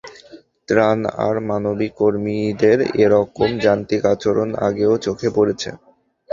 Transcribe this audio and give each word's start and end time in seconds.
ত্রাণ 0.67 0.97
আর 1.25 1.35
মানবিক 1.49 1.91
কর্মীদের 1.99 2.79
এ 2.95 3.15
রকম 3.15 3.49
যান্ত্রিক 3.63 4.03
আচরণ 4.13 4.49
আগেও 4.67 4.93
চোখে 5.05 5.29
পড়েছে। 5.35 5.69